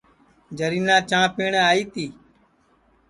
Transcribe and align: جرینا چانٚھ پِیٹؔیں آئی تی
جرینا 0.57 0.97
چانٚھ 1.09 1.33
پِیٹؔیں 1.35 1.65
آئی 1.69 1.83
تی 1.93 2.05